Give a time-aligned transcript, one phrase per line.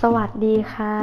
[0.00, 0.96] สวัสดีค่ะ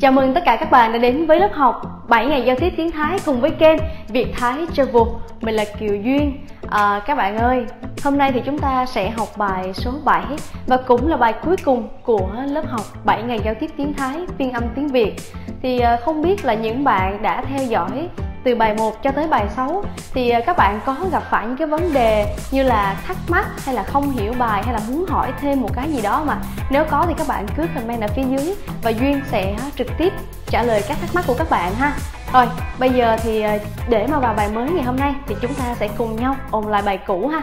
[0.00, 2.72] Chào mừng tất cả các bạn đã đến với lớp học 7 ngày giao tiếp
[2.76, 3.78] tiếng Thái cùng với kênh
[4.08, 5.02] Việt Thái Travel.
[5.40, 6.46] Mình là Kiều Duyên.
[6.70, 7.66] À, các bạn ơi,
[8.04, 10.24] hôm nay thì chúng ta sẽ học bài số 7
[10.66, 14.26] và cũng là bài cuối cùng của lớp học 7 ngày giao tiếp tiếng Thái
[14.38, 15.14] phiên âm tiếng Việt.
[15.62, 18.08] Thì à, không biết là những bạn đã theo dõi
[18.49, 21.57] từ bài 1 cho tới bài 6 thì ờ, các bạn có gặp phải những
[21.57, 25.05] cái vấn đề như là thắc mắc hay là không hiểu bài hay là muốn
[25.05, 26.37] hỏi thêm một cái gì đó mà
[26.69, 30.13] nếu có thì các bạn cứ comment ở phía dưới và Duyên sẽ trực tiếp
[30.47, 31.93] trả lời các thắc mắc của các bạn ha
[32.33, 32.45] rồi
[32.79, 33.59] bây giờ thì ờ,
[33.89, 36.63] để mà vào bài mới ngày hôm nay thì chúng ta sẽ cùng nhau ôn
[36.63, 37.41] lại bài cũ ha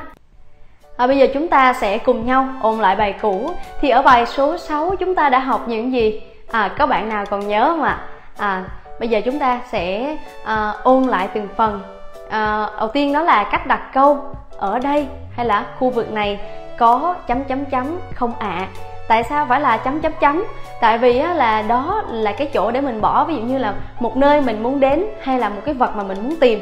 [0.97, 3.51] À, bây giờ chúng ta sẽ cùng nhau ôn lại bài cũ
[3.81, 6.23] Thì ở bài số 6 chúng ta đã học những gì?
[6.51, 8.01] À, các bạn nào còn nhớ không ạ?
[8.37, 8.65] À,
[9.01, 11.81] bây giờ chúng ta sẽ uh, ôn lại từng phần.
[12.27, 14.19] Uh, đầu tiên đó là cách đặt câu
[14.57, 16.41] ở đây hay là khu vực này
[16.79, 18.49] có chấm chấm chấm không ạ?
[18.49, 18.69] À.
[19.09, 20.45] tại sao phải là chấm chấm chấm?
[20.81, 23.75] Tại vì á, là đó là cái chỗ để mình bỏ ví dụ như là
[24.01, 26.61] một nơi mình muốn đến hay là một cái vật mà mình muốn tìm.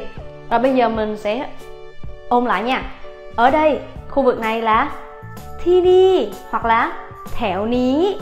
[0.51, 1.45] Rồi bây giờ mình sẽ
[2.29, 2.83] ôn lại nha.
[3.35, 4.91] Ở đây khu vực này là
[5.63, 6.91] thi đi hoặc là
[7.33, 8.17] thẹo ní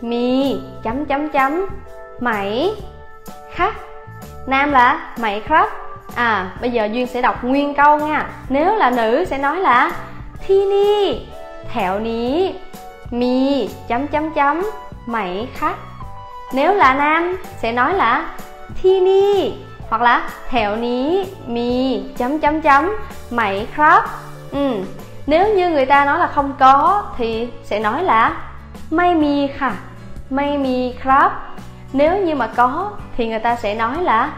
[0.00, 1.66] mì chấm chấm chấm
[2.20, 2.70] mày
[3.54, 3.74] khắc
[4.46, 5.68] nam là mày khóc
[6.14, 8.26] à bây giờ duyên sẽ đọc nguyên câu nha.
[8.48, 9.90] Nếu là nữ sẽ nói là
[10.46, 11.26] thi ni,
[11.72, 12.52] thẹo ní
[13.10, 14.70] mi, chấm chấm chấm,
[15.06, 15.76] mày khắc
[16.52, 18.26] nếu là nam sẽ nói là
[18.82, 19.52] thi ni,
[19.88, 22.96] hoặc là thẹo ní mi, chấm chấm chấm,
[23.30, 24.04] mày khóc
[24.52, 24.74] ừ.
[25.26, 28.36] nếu như người ta nói là không có thì sẽ nói là
[28.90, 29.70] may mi khả
[30.30, 31.56] may mi khóc
[31.94, 34.32] nếu như mà có thì người ta sẽ nói là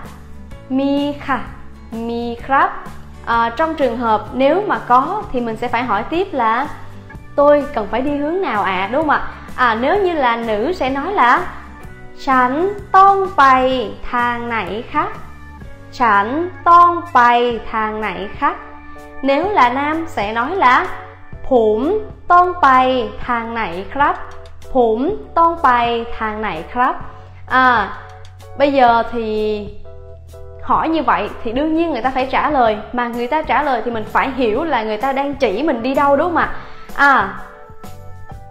[0.68, 1.38] mi kha
[1.90, 2.70] mi krab
[3.26, 6.68] à, trong trường hợp nếu mà có thì mình sẽ phải hỏi tiếp là
[7.36, 9.28] tôi cần phải đi hướng nào ạ à, đúng không ạ?
[9.56, 11.47] À nếu như là nữ sẽ nói là
[12.25, 15.08] chẳng tông bay thang này khác
[15.92, 18.56] chẳng tông bay thang này khác
[19.22, 20.86] nếu là nam sẽ nói là
[21.48, 21.98] phủm
[22.28, 24.16] tông bay thang này krab
[24.72, 26.97] phủm tông bay thang này krab
[27.46, 27.88] à
[28.58, 29.68] bây giờ thì
[30.62, 32.78] hỏi như vậy thì đương nhiên người ta phải trả lời.
[32.92, 35.82] Mà người ta trả lời thì mình phải hiểu là người ta đang chỉ mình
[35.82, 36.50] đi đâu, đúng không ạ?
[36.96, 37.38] À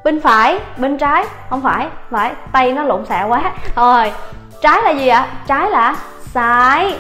[0.04, 3.52] bên phải, bên trái, không phải phải, tay nó lộn xạ quá.
[3.76, 4.14] Rồi,
[4.62, 5.28] trái là gì ạ?
[5.48, 5.96] Trái là
[6.34, 6.98] trái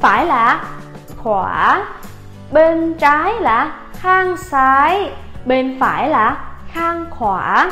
[0.00, 0.64] phải là
[1.16, 1.84] khỏa.
[2.52, 5.12] Bên trái là khang trái
[5.44, 6.36] bên phải là
[6.72, 7.70] khang khỏa.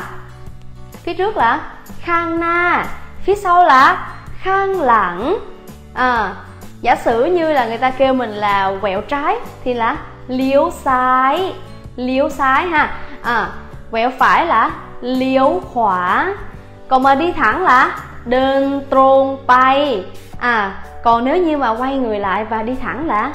[0.91, 1.59] Phía trước là
[1.99, 2.85] khang na
[3.27, 4.07] phía sau là
[4.39, 5.37] khang lẳng
[5.93, 6.33] à,
[6.81, 11.53] giả sử như là người ta kêu mình là quẹo trái thì là liếu sái
[11.95, 12.97] liếu sái ha.
[13.23, 13.49] À,
[13.91, 14.71] quẹo phải là
[15.01, 16.35] liếu khỏa
[16.87, 20.05] còn mà đi thẳng là đơn trôn bay.
[20.39, 23.31] À còn nếu như mà quay người lại và đi thẳng là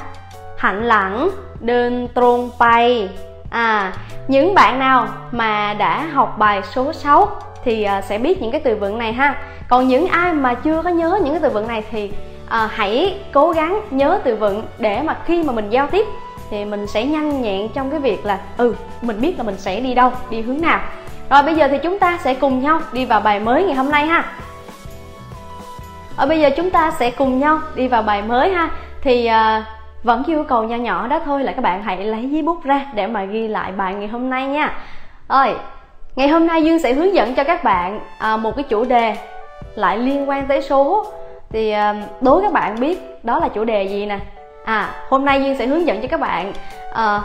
[0.57, 3.09] hạnh lẳng đơn trôn bay.
[3.49, 3.93] À
[4.27, 7.27] những bạn nào mà đã học bài số 6
[7.65, 9.35] thì uh, sẽ biết những cái từ vựng này ha.
[9.69, 12.11] Còn những ai mà chưa có nhớ những cái từ vựng này thì
[12.45, 16.05] uh, hãy cố gắng nhớ từ vựng để mà khi mà mình giao tiếp
[16.49, 19.79] thì mình sẽ nhanh nhẹn trong cái việc là ừ mình biết là mình sẽ
[19.79, 20.79] đi đâu đi hướng nào.
[21.29, 23.91] Rồi bây giờ thì chúng ta sẽ cùng nhau đi vào bài mới ngày hôm
[23.91, 24.25] nay ha.
[26.15, 28.69] Ở bây giờ chúng ta sẽ cùng nhau đi vào bài mới ha.
[29.01, 29.63] Thì uh,
[30.03, 32.85] vẫn yêu cầu nho nhỏ đó thôi là các bạn hãy lấy giấy bút ra
[32.95, 34.77] để mà ghi lại bài ngày hôm nay nha.
[35.29, 35.55] Rồi
[36.16, 39.16] ngày hôm nay dương sẽ hướng dẫn cho các bạn à, một cái chủ đề
[39.74, 41.06] lại liên quan tới số
[41.50, 44.18] thì à, đố các bạn biết đó là chủ đề gì nè
[44.64, 46.52] à hôm nay dương sẽ hướng dẫn cho các bạn
[46.92, 47.20] à,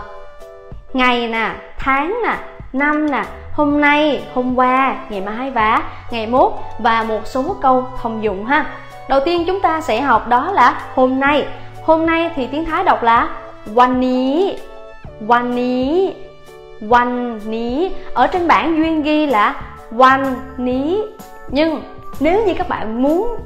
[0.94, 2.36] ngày nè tháng nè
[2.74, 7.86] năm nè hôm nay hôm qua ngày mai và ngày mốt và một số câu
[8.02, 8.66] thông dụng ha
[9.09, 11.47] đầu tiên chúng ta sẽ học đó là hôm nay
[11.84, 13.28] hôm nay thì tiếng thái đọc là
[13.79, 14.34] วันนี้
[15.32, 15.90] วันนี้
[16.91, 19.54] one ní ở trên bản duyên ghi là
[19.98, 20.25] one
[20.57, 20.98] ní
[21.48, 21.83] nhưng
[22.21, 23.36] nếu như các bạn muốn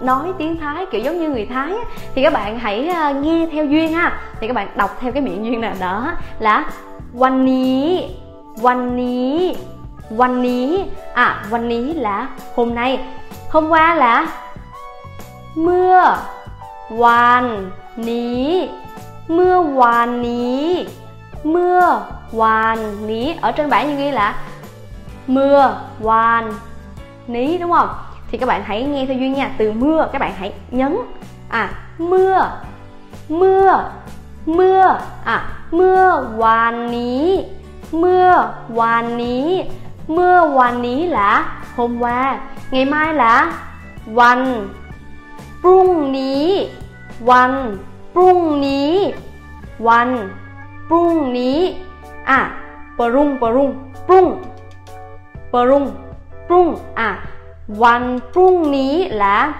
[0.00, 1.72] nói tiếng thái, kiểu giống như người thái
[2.14, 4.20] thì các bạn hãy ờ, nghe theo duyên ha.
[4.40, 6.64] Thì các bạn đọc theo cái miệng duyên nào đó là
[7.20, 8.02] one ní
[8.62, 9.54] one ní
[10.18, 10.84] one ní
[11.14, 13.00] à one ní là hôm nay.
[13.50, 14.26] Hôm qua là
[15.54, 16.16] mưa
[16.88, 18.68] hoàn ní
[19.28, 20.86] mưa hoàn ní
[21.44, 22.77] mưa เมื่อวาน
[23.11, 24.35] นี้ เมื่อวานนี้ ở trên bảng như ghi là
[25.27, 26.53] mưa hoàn
[27.27, 27.89] ní đúng không
[28.31, 30.97] thì các bạn hãy nghe theo duyên nha từ mưa các bạn hãy nhấn
[31.49, 32.51] à mưa
[33.29, 33.89] mưa
[34.45, 37.43] mưa à mưa hoàn ní
[37.91, 39.63] mưa hoàn ní
[40.13, 42.39] เมื่อวันนี้là hôm qua
[42.71, 43.35] ngày mai là
[44.19, 44.41] วัน
[45.61, 46.47] พรุ่งนี้
[47.29, 47.53] วัน
[48.13, 48.93] พรุ่งนี้
[49.87, 50.09] วัน
[50.89, 51.59] พรุ่งนี้
[52.24, 52.50] à
[52.96, 53.74] prung prung
[54.06, 54.42] prung.
[55.50, 55.90] Prung
[56.48, 57.24] prung à.
[57.80, 59.52] One prung ní là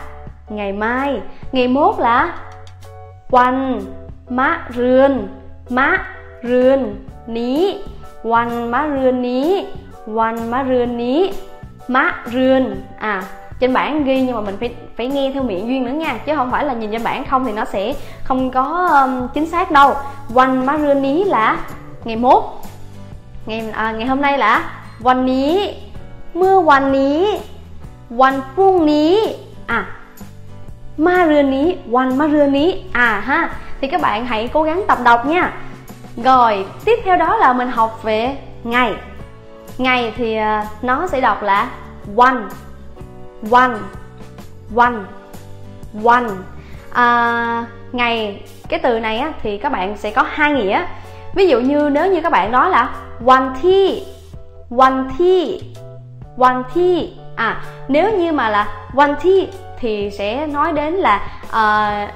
[0.49, 1.21] ngày mai
[1.53, 2.35] ngày mốt là
[3.31, 3.79] one
[4.29, 5.29] má rươn
[5.71, 6.07] má
[6.43, 6.95] rươn
[7.27, 7.79] ní.
[8.23, 9.67] One má rươn ní
[10.17, 11.33] one má rươn ní
[11.89, 12.77] má rươn.
[12.99, 13.23] À
[13.61, 16.33] trên bảng ghi nhưng mà mình phải phải nghe theo miệng duyên nữa nha chứ
[16.37, 17.95] không phải là nhìn trên bảng không thì nó sẽ
[18.25, 19.95] không có um, chính xác đâu.
[20.35, 21.57] Quanh má rươn ní là
[22.06, 22.44] ngày mốt
[23.46, 24.54] ngày à, ngày hôm nay là
[25.08, 25.54] วันนี้
[26.38, 27.20] เมื่อวันนี้
[28.22, 29.14] วันพรุ่งนี้
[29.78, 29.80] à
[31.06, 31.64] ma rươn ní
[32.00, 33.50] one ma rươn ní à ha
[33.82, 35.54] thì các bạn hãy cố gắng tập đọc nha
[36.24, 38.94] rồi tiếp theo đó là mình học về ngày
[39.78, 41.70] ngày thì uh, nó sẽ đọc là
[42.18, 42.42] one
[43.52, 43.76] one
[44.76, 44.96] one
[46.04, 46.26] one
[46.94, 50.86] à, ngày cái từ này á, thì các bạn sẽ có hai nghĩa
[51.35, 52.91] ví dụ như nếu như các bạn nói là
[53.27, 54.03] one thi
[54.79, 55.61] one thi
[56.39, 59.49] one thi à nếu như mà là one thi
[59.79, 62.11] thì sẽ nói đến là uh,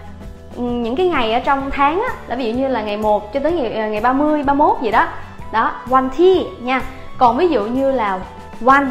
[0.59, 3.41] những cái ngày ở trong tháng á là ví dụ như là ngày 1 cho
[3.41, 5.07] tới ngày ờ, ngày 30, 31 gì đó.
[5.53, 6.83] Đó one thi nha.
[7.19, 8.21] Còn ví dụ như là
[8.67, 8.87] one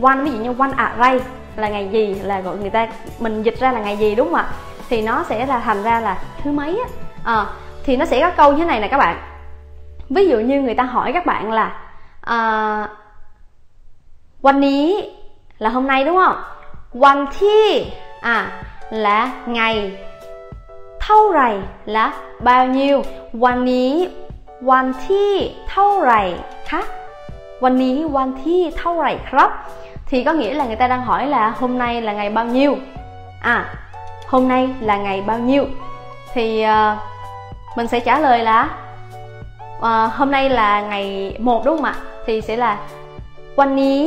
[0.00, 1.20] one ví dụ như one array
[1.56, 2.88] là ngày gì là gọi người ta
[3.18, 4.46] mình dịch ra là ngày gì đúng không ạ?
[4.88, 6.88] Thì nó sẽ là thành ra là thứ mấy á.
[7.24, 7.46] À,
[7.84, 9.29] thì nó sẽ có câu như thế này nè các bạn
[10.09, 11.67] ví dụ như người ta hỏi các bạn là
[12.35, 12.89] uh,
[14.45, 14.85] วันนี้
[15.63, 16.37] là hôm nay đúng không
[17.03, 17.65] วันที่
[18.35, 18.37] à
[19.05, 19.19] là
[19.57, 19.75] ngày
[21.03, 21.49] เท่าไหร่
[21.95, 22.05] là
[22.47, 22.95] bao nhiêu
[23.43, 23.91] วันนี้
[24.71, 25.31] วันที่
[25.69, 26.21] เท่าไหร่
[26.69, 26.81] คะ
[27.63, 29.49] วันนี้ วันที่เท่าไหร่ครับ
[30.09, 32.77] thì có nghĩa là người ta đang hỏi là hôm nay là ngày bao nhiêu
[33.41, 33.57] à
[34.27, 35.65] hôm nay là ngày bao nhiêu
[36.33, 36.97] thì uh,
[37.77, 38.69] mình sẽ trả lời là
[39.79, 41.95] uh, hôm nay là ngày 1 đúng không ạ
[42.25, 42.77] thì sẽ là
[43.59, 44.01] วันนี้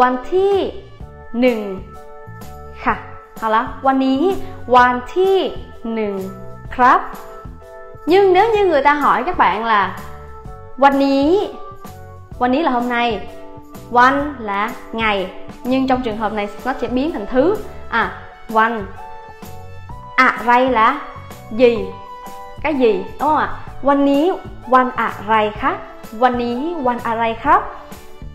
[0.00, 0.54] วันที่
[1.40, 1.60] หนึ่ง
[2.84, 2.94] ค่ะ
[3.38, 4.20] เอาละวันนี้
[4.74, 5.36] วันที่
[5.94, 6.14] หนึ่ง
[6.74, 7.00] ครับ
[8.10, 9.82] nhưng nếu như người ta hỏi các bạn là
[10.82, 11.26] วันนี้
[12.40, 13.08] วันนี้ là hôm nay
[13.92, 15.30] one là ngày
[15.64, 17.56] nhưng trong trường hợp này nó sẽ biến thành thứ
[17.88, 18.04] à
[18.54, 18.76] one
[20.16, 21.00] à ray là
[21.50, 21.86] gì
[22.62, 23.48] cái gì đúng không ạ
[23.88, 24.24] วันนี้
[24.74, 25.72] วันอะไรคะ
[26.22, 27.60] วันนี้วันอะไรครับ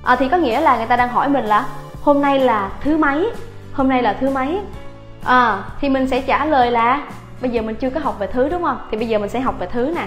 [0.10, 1.66] à, thì có nghĩa là người ta đang hỏi mình là
[2.02, 3.32] hôm nay là thứ mấy
[3.74, 4.60] hôm nay là thứ mấy
[5.26, 7.02] à, thì mình sẽ trả lời là
[7.42, 9.40] bây giờ mình chưa có học về thứ đúng không thì bây giờ mình sẽ
[9.40, 10.06] học về thứ nè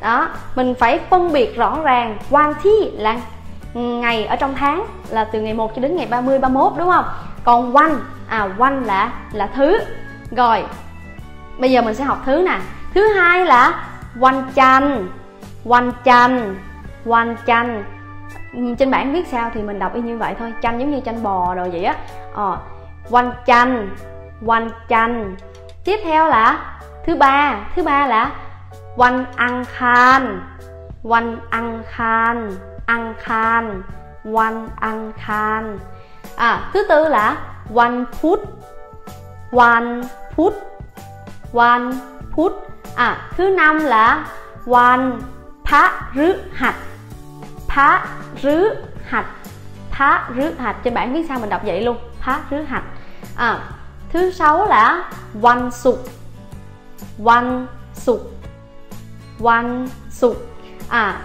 [0.00, 3.16] đó mình phải phân biệt rõ ràng quan thi là
[3.74, 7.04] ngày ở trong tháng là từ ngày 1 cho đến ngày 30 31 đúng không
[7.44, 7.94] còn one
[8.28, 9.78] à one là là thứ
[10.30, 10.64] rồi
[11.58, 12.58] bây giờ mình sẽ học thứ nè
[12.94, 13.84] thứ hai là
[14.19, 15.09] one chan.
[15.69, 16.59] One chan.
[17.09, 17.83] One chan.
[18.53, 20.53] Ừ, trên bảng viết sao thì mình đọc y như vậy thôi.
[20.61, 21.95] Chanh giống như chanh bò rồi vậy á.
[22.33, 22.57] Ờ
[23.11, 23.95] one chanh
[24.47, 25.35] one chanh
[25.83, 27.59] tiếp theo là thứ ba.
[27.75, 28.31] Thứ ba là
[28.97, 30.41] one ăn khan.
[31.09, 32.51] One ăn khan.
[32.85, 33.81] Ăn khan.
[34.33, 35.79] One ăn khan.
[36.35, 37.37] À thứ tư là
[37.75, 38.39] one put
[39.51, 40.01] one
[40.35, 40.53] put
[41.53, 41.91] one
[42.35, 44.25] put à thứ năm là
[44.71, 45.11] one
[45.71, 46.75] pa rứ hạch.
[47.67, 48.05] Pa
[48.41, 48.69] rứ
[49.05, 49.25] hạch.
[49.99, 50.75] Pa rứ hạch.
[50.83, 51.97] Trên bảng viết sao mình đọc vậy luôn?
[52.25, 52.83] Pa rứ hạch.
[53.35, 53.59] À,
[54.09, 55.09] thứ sáu là
[55.41, 55.95] one sụt
[57.25, 58.19] one sụt
[59.43, 60.37] one sụt
[60.89, 61.21] à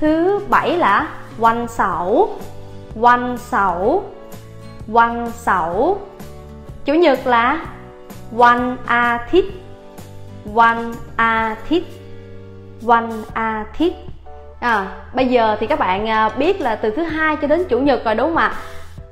[0.00, 1.08] thứ bảy là
[1.40, 2.38] one sẩu.
[3.02, 4.04] One sẩu.
[4.94, 6.00] One sẩu.
[6.84, 7.66] Chủ nhật là
[8.30, 9.63] văn a thích
[10.54, 10.84] one
[11.16, 11.84] a thích
[12.82, 13.64] văn a
[14.60, 17.78] à, bây giờ thì các bạn à, biết là từ thứ hai cho đến chủ
[17.78, 18.52] nhật rồi đúng không ạ?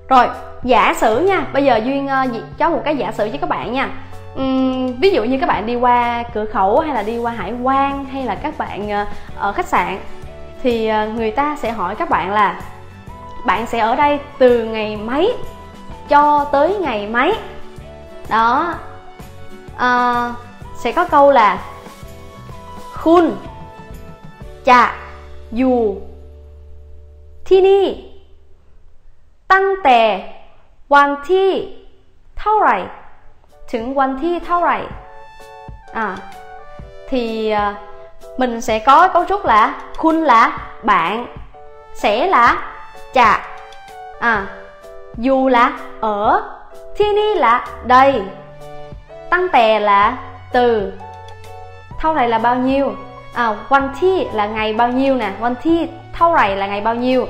[0.09, 0.27] Rồi
[0.62, 3.73] giả sử nha bây giờ duyên uh, cho một cái giả sử cho các bạn
[3.73, 3.91] nha.
[4.41, 7.53] Uhm, ví dụ như các bạn đi qua cửa khẩu hay là đi qua hải
[7.62, 9.99] quan hay là các bạn à, ở khách sạn
[10.62, 12.61] thì người ta sẽ hỏi các bạn là
[13.47, 15.35] bạn sẽ ở đây từ ngày mấy
[16.09, 17.35] cho tới ngày mấy?
[18.29, 18.75] Đó.
[19.77, 20.52] Uh,
[20.83, 21.59] sẽ có câu là
[22.93, 23.37] khun
[24.65, 24.95] chạ
[25.51, 25.97] dù
[27.45, 28.05] thi ni
[29.49, 30.33] tăng tè
[30.89, 31.77] hoàn thi
[32.37, 32.85] thao rải.
[33.69, 34.87] Chứng hoàn thi thao rải.
[35.93, 36.17] À
[37.09, 37.75] thì à,
[38.37, 41.27] mình sẽ có cấu trúc là khun là bạn,
[41.95, 42.73] sẽ là
[43.15, 43.47] chạ
[44.21, 44.47] à
[45.17, 46.43] dù là ở
[46.97, 48.23] thi ni là đây.
[49.31, 50.17] Tăng tè là
[50.53, 50.93] từ.
[51.99, 52.95] Thâu này là bao nhiêu?
[53.35, 55.31] À, one thi là ngày bao nhiêu nè?
[55.41, 57.27] One thi thâu này là ngày bao nhiêu?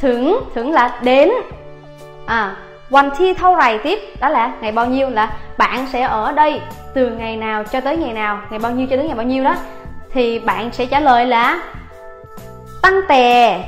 [0.00, 1.30] Thưởng thưởng là đến.
[2.26, 2.56] À
[2.90, 5.10] one thi thâu này tiếp đó là ngày bao nhiêu?
[5.10, 6.60] Là bạn sẽ ở đây
[6.94, 8.40] từ ngày nào cho tới ngày nào?
[8.50, 9.56] Ngày bao nhiêu cho đến ngày bao nhiêu đó.
[10.12, 11.60] Thì bạn sẽ trả lời là
[12.82, 13.60] tăng tè.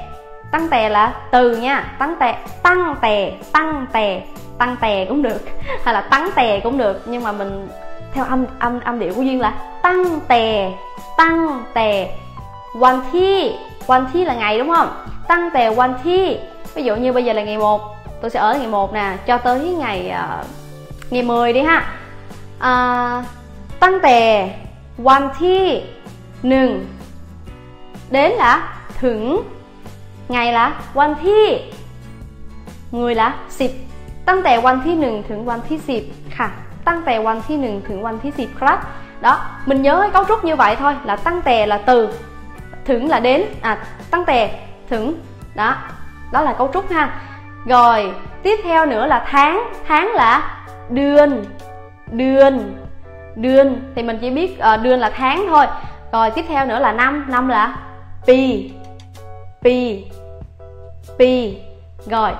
[0.52, 1.94] Tăng tè là từ nha.
[1.98, 4.22] Tăng tè tăng tè tăng tè.
[4.58, 5.40] Tăng tè cũng được.
[5.84, 7.02] Hay là tăng tè cũng được.
[7.06, 7.68] Nhưng mà mình
[8.12, 10.72] theo âm âm âm điệu của duyên là tăng tè
[11.16, 12.18] tăng tè
[12.80, 13.52] one thi
[13.86, 14.88] one thi là ngày đúng không
[15.28, 16.36] tăng tè one thi
[16.74, 19.38] ví dụ như bây giờ là ngày 1 tôi sẽ ở ngày 1 nè cho
[19.38, 20.46] tới ngày uh,
[21.10, 21.76] ngày 10 đi ha
[22.56, 23.24] uh,
[23.80, 24.48] tăng tè
[25.04, 25.82] one thi
[26.42, 26.86] nừng
[28.10, 29.42] đến là thưởng
[30.28, 31.44] ngày là วันที่
[32.92, 33.68] người là 10
[34.28, 36.48] ตั้งแต่วันที่1ถึงวันที่10ค่ะ
[36.87, 38.79] ตั้งแต่วันที่1ถึงวันที่10ครับ
[39.25, 39.33] đó
[39.65, 42.19] mình nhớ cái cấu trúc như vậy thôi là tăng tè là từ
[42.85, 43.77] thưởng là đến à
[44.11, 44.49] tăng tè
[44.89, 45.07] thưởng
[45.55, 45.75] đó
[46.31, 47.21] đó là cấu trúc ha
[47.65, 51.45] rồi tiếp theo nữa là tháng tháng là đươn
[52.11, 52.75] đươn
[53.35, 55.65] đươn thì mình chỉ biết uh, đươn là tháng thôi
[56.11, 57.75] rồi tiếp theo nữa là năm năm là
[58.27, 58.71] pi
[59.61, 60.05] pi
[61.19, 61.57] pi
[62.05, 62.31] rồi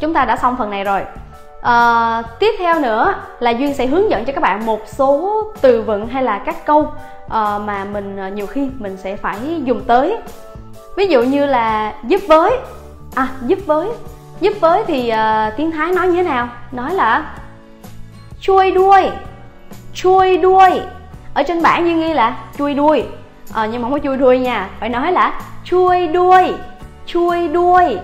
[0.00, 1.02] chúng ta đã xong phần này rồi
[1.65, 5.81] à, tiếp theo nữa là duyên sẽ hướng dẫn cho các bạn một số từ
[5.81, 6.91] vựng hay là các câu
[7.29, 10.17] à, mà mình ờ, nhiều khi mình sẽ phải dùng tới.
[10.97, 12.51] Ví dụ như là giúp với.
[13.15, 13.87] À giúp với.
[14.39, 16.49] Giúp với thì uh, tiếng thái nói như thế nào?
[16.71, 17.35] Nói là
[18.41, 19.09] chui đuôi
[19.93, 20.81] chui đuôi.
[21.33, 23.03] Ở trên bảng như nghi là chui đuôi.
[23.53, 26.53] À, nhưng mà không có chui đuôi nha phải nói là chui đuôi
[27.05, 27.97] chui đuôi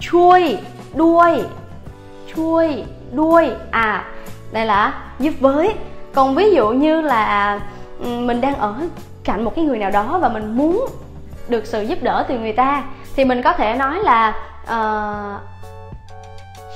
[0.00, 0.58] chui
[0.94, 1.42] đuôi
[2.36, 4.04] chui, đuôi à
[4.52, 5.74] đây là giúp với.
[6.14, 7.60] Còn ví dụ như là
[8.00, 8.74] ừ, mình đang ở
[9.24, 10.86] cạnh một cái người nào đó và mình muốn
[11.48, 12.82] được sự giúp đỡ từ người ta,
[13.16, 14.34] thì mình có thể nói là
[14.66, 15.38] ờ,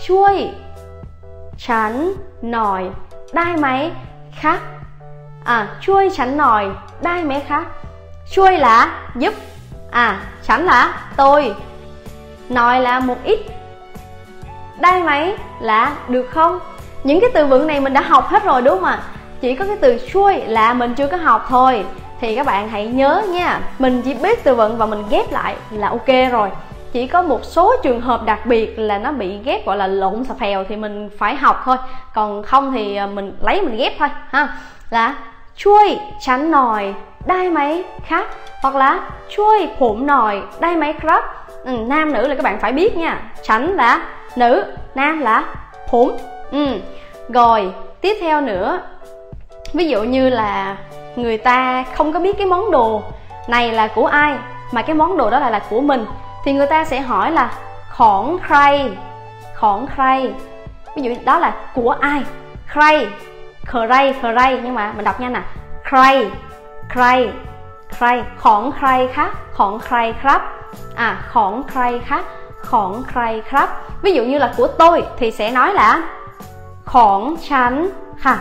[0.06, 0.48] chui,
[1.58, 2.12] chắn,
[2.42, 2.90] nòi,
[3.32, 3.90] đai máy
[4.32, 4.60] khác
[5.44, 6.70] à chui, chắn, nòi,
[7.02, 7.64] đai máy khác
[8.30, 9.34] chui là giúp
[9.90, 11.54] à chắn là tôi.
[12.48, 13.38] Nòi là một ít
[14.80, 16.60] đai máy là được không?
[17.04, 18.98] Những cái từ vựng này mình đã học hết rồi đúng không ạ?
[19.40, 21.84] Chỉ có cái từ xuôi là mình chưa có học thôi.
[22.20, 25.56] Thì các bạn hãy nhớ nha mình chỉ biết từ vựng và mình ghép lại
[25.70, 26.50] là ok rồi.
[26.92, 30.24] Chỉ có một số trường hợp đặc biệt là nó bị ghép gọi là lộn
[30.24, 31.76] xà phèo thì mình phải học thôi.
[32.14, 34.48] Còn không thì à, mình lấy mình ghép thôi ha?
[34.90, 35.14] Là
[35.56, 36.94] chui chắn nòi
[37.26, 38.28] đai máy khác
[38.62, 41.24] hoặc là chui phụng nòi đai máy crop.
[41.64, 43.22] Ừ, nam nữ là các bạn phải biết nha.
[43.46, 44.00] Chắn là
[44.38, 44.64] nữ,
[44.94, 45.44] nam là
[45.90, 46.18] phụng
[46.50, 46.66] ừ.
[47.28, 48.80] rồi, tiếp theo nữa,
[49.72, 50.76] ví dụ như là
[51.16, 53.02] người ta không có biết cái món đồ
[53.48, 54.34] này là của ai,
[54.72, 56.06] mà cái món đồ đó lại là của mình,
[56.44, 57.52] thì người ta sẽ hỏi là
[57.88, 58.90] khỏng khay
[59.58, 60.32] khỏng khay.
[60.96, 62.22] Ví dụ đó là của ai?
[62.66, 63.08] Khay
[63.64, 65.42] khay khay, nhưng mà mình đọc nhanh nè.
[65.84, 66.30] Khay
[66.88, 67.30] khay
[67.88, 70.42] khay, khỏng khay khác, khỏng khay khác
[70.96, 72.24] à khỏng khay khác
[72.62, 73.70] khỏng kray khác
[74.02, 76.02] ví dụ như là của tôi thì sẽ nói là
[76.84, 77.88] khỏng chắn
[78.18, 78.38] ha.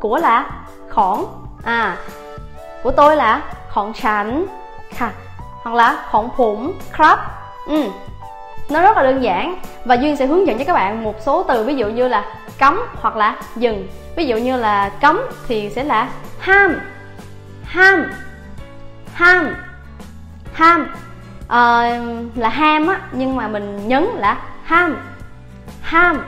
[0.00, 0.50] Của là
[0.88, 1.26] khỏng
[1.64, 1.96] à
[2.82, 4.46] của tôi là khỏng chắn
[4.96, 5.10] ha.
[5.62, 7.18] Hoặc là khổng phủng crop
[7.66, 7.84] ừ.
[8.70, 9.58] nó rất là đơn giản.
[9.84, 12.24] Và duyên sẽ hướng dẫn cho các bạn một số từ, ví dụ như là
[12.58, 13.88] cấm hoặc là dừng.
[14.16, 16.80] Ví dụ như là cấm thì sẽ là ham
[17.64, 18.12] ham
[19.14, 19.54] ham
[20.52, 20.94] ham
[21.52, 24.96] uh, là ham á nhưng mà mình nhấn là ham.
[25.82, 26.24] Ham.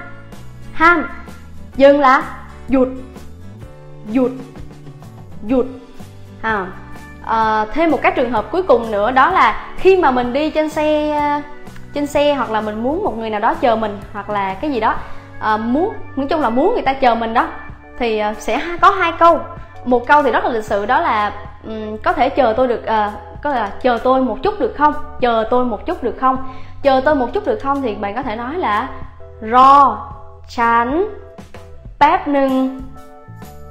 [0.73, 1.09] Ham.
[1.77, 2.23] Dừng là
[2.69, 2.89] dụt.
[4.13, 4.31] Dụt.
[5.49, 5.67] Dụt.
[6.43, 6.67] À,
[7.27, 10.51] à, thêm một cái trường hợp cuối cùng nữa đó là khi mà mình đi
[10.51, 11.43] trên xe
[11.95, 14.71] trên xe hoặc là mình muốn một người nào đó chờ mình hoặc là cái
[14.71, 14.95] gì đó
[15.41, 17.49] à, muốn nói chung là muốn người ta chờ mình đó
[17.99, 19.41] thì sẽ có hai câu.
[19.85, 21.33] Một câu thì rất là lịch sự đó là
[21.65, 24.95] um, có thể chờ tôi được uh, có là chờ tôi một chút được không?
[25.21, 26.37] Chờ tôi một chút được không?
[26.83, 28.89] Chờ tôi một chút được không thì bạn có thể nói là
[29.51, 29.99] ro
[30.49, 31.09] chán
[32.01, 32.81] bếp nưng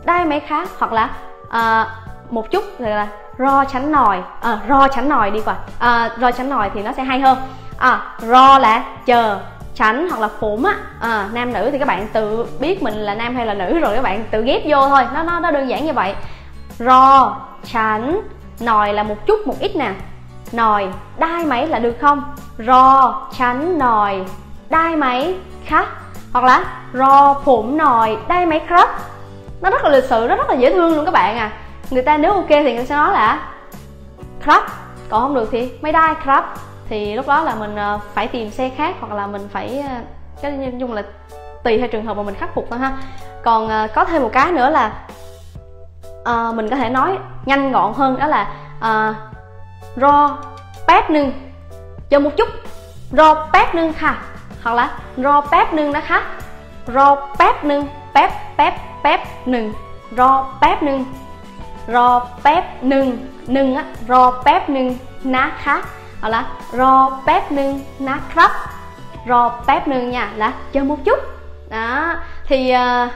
[0.06, 1.10] đai mấy khác hoặc là
[1.48, 1.88] uh,
[2.34, 3.08] một chút thì là
[3.39, 6.82] ro tránh nồi, à, ờ, ro tránh nồi đi qua à, ro tránh nồi thì
[6.82, 7.38] nó sẽ hay hơn.
[7.77, 9.39] Ờ, à, ro là chờ
[9.75, 10.75] tránh hoặc là phủm á.
[11.00, 13.96] À, nam nữ thì các bạn tự biết mình là nam hay là nữ rồi
[13.96, 15.03] các bạn tự ghép vô thôi.
[15.13, 16.15] Nó nó nó đơn giản như vậy.
[16.80, 18.22] Ro tránh
[18.60, 19.91] nòi là một chút một ít nè.
[20.51, 22.24] Nồi đai máy là được không?
[22.57, 24.25] Ro chắn nồi
[24.69, 25.88] đai máy khác
[26.33, 28.89] hoặc là ro phụng nồi đai máy khắp
[29.62, 31.51] nó rất là lịch sự, nó rất là dễ thương luôn các bạn à.
[31.89, 33.50] Người ta nếu ok thì người ta sẽ nói là
[34.43, 34.63] crab
[35.10, 36.43] còn không được thì máy đai crab
[36.89, 39.95] thì lúc đó là mình ờ, phải tìm xe khác hoặc là mình phải ờ,
[40.41, 41.03] cái, nói chung là
[41.63, 42.98] tùy theo trường hợp mà mình khắc phục thôi ha.
[43.43, 44.93] Còn ờ, có thêm một cái nữa là
[46.24, 48.48] à, mình có thể nói nhanh gọn hơn đó là
[48.80, 49.15] à,
[49.96, 50.38] ro
[50.88, 51.32] pet nưng.
[52.10, 52.48] Cho một chút.
[53.12, 54.15] Ro pet nưng ha
[54.63, 56.22] hoặc là ro pet nưng đó ha
[56.88, 59.74] ro pet nưng pep pep pep nưng.
[60.18, 61.06] Ro pep nưng.
[61.88, 63.27] Ro pep nưng.
[63.48, 65.82] Nưng á ro pep nưng ná khá.
[66.22, 68.51] Hoặc là ro pep nưng ná khắp.
[69.27, 71.20] Ro pep nưng nha là chờ một chút.
[71.70, 72.15] Đó
[72.48, 73.12] thì uh,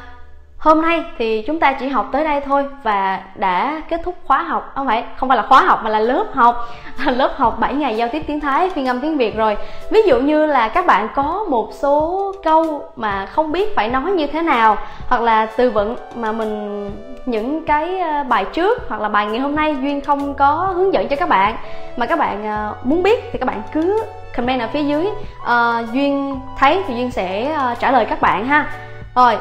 [0.57, 4.41] hôm nay thì chúng ta chỉ học tới đây thôi và đã kết thúc khóa
[4.41, 4.71] học.
[4.75, 6.69] Không phải không phải là khóa học mà là lớp học.
[7.05, 9.57] Lớp học 7 ngày giao tiếp tiếng thái phiên âm tiếng việt rồi.
[9.91, 14.11] Ví dụ như là các bạn có một số câu mà không biết phải nói
[14.11, 16.91] như thế nào hoặc là từ vựng mà mình
[17.25, 20.93] những cái ờ, bài trước hoặc là bài ngày hôm nay duyên không có hướng
[20.93, 21.55] dẫn cho các bạn
[21.97, 24.03] mà các bạn ờ, muốn biết thì các bạn cứ
[24.35, 25.07] comment ở phía dưới.
[25.41, 28.69] Uh, duyên thấy thì duyên sẽ trả lời các bạn ha.
[29.15, 29.37] Rồi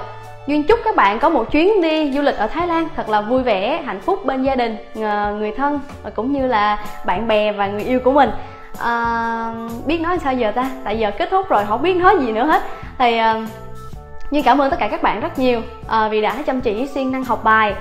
[0.46, 3.20] Duyên chúc các bạn có một chuyến đi du lịch ở Thái Lan thật là
[3.20, 7.28] vui vẻ, hạnh phúc bên gia đình, ờ, người thân và cũng như là bạn
[7.28, 8.30] bè và người yêu của mình.
[8.78, 9.52] À,
[9.86, 10.70] biết nói sao giờ ta?
[10.84, 12.62] Tại giờ kết thúc rồi, không biết nói gì nữa hết.
[12.98, 13.46] Thì ờ, à,
[14.30, 17.12] Duyên cảm ơn tất cả các bạn rất nhiều à, vì đã chăm chỉ siêng
[17.12, 17.74] năng học bài.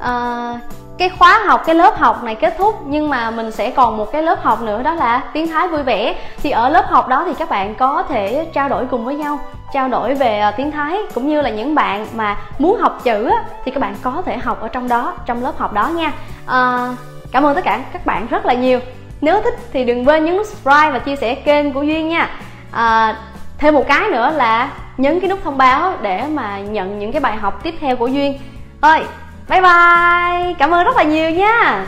[0.00, 0.54] À,
[0.98, 4.12] cái khóa học cái lớp học này kết thúc nhưng mà mình sẽ còn một
[4.12, 6.14] cái lớp học nữa đó là tiếng thái vui vẻ.
[6.42, 9.38] Thì ở lớp học đó thì các bạn có thể trao đổi cùng với nhau
[9.72, 13.30] trao đổi về ờ, tiếng thái cũng như là những bạn mà muốn học chữ
[13.64, 16.12] thì các bạn có thể học ở trong đó trong lớp học đó nha.
[16.46, 16.88] À,
[17.32, 18.80] cảm ơn tất cả các bạn rất là nhiều.
[19.20, 22.30] Nếu thích thì đừng quên nhấn subscribe và chia sẻ kênh của duyên nha.
[22.70, 23.16] À,
[23.58, 27.20] thêm một cái nữa là nhấn cái nút thông báo để mà nhận những cái
[27.20, 28.38] bài học tiếp theo của duyên.
[28.82, 29.04] Thôi
[29.48, 30.54] bye bye.
[30.58, 31.86] Cảm ơn rất là nhiều nha.